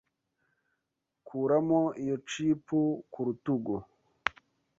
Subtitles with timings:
[1.27, 2.65] Kuramo iyo chip
[3.11, 3.75] ku rutugu.